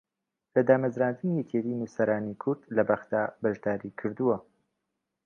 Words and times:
لە 0.55 0.61
دامەزراندنی 0.69 1.37
یەکێتی 1.41 1.77
نووسەرانی 1.79 2.39
کورد 2.41 2.61
لە 2.75 2.83
بەغداد 2.89 3.31
بەشداری 3.43 3.95
کردووە 3.99 4.37